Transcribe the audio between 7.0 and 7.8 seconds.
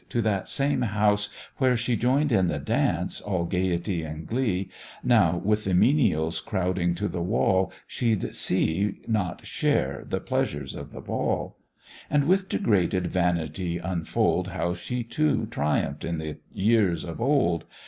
the wall